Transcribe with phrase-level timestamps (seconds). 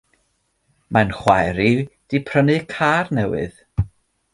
[0.97, 3.65] Mae'n chwaer i 'di prynu car newydd.